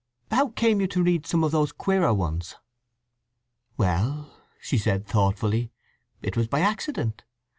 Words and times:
"How 0.31 0.47
came 0.49 0.81
you 0.81 0.87
to 0.87 1.03
read 1.03 1.27
some 1.27 1.43
of 1.43 1.51
those 1.51 1.71
queerer 1.71 2.11
ones?" 2.11 2.55
"Well," 3.77 4.31
she 4.59 4.79
said 4.79 5.05
thoughtfully, 5.05 5.71
"it 6.23 6.35
was 6.35 6.47
by 6.47 6.61
accident. 6.61 7.23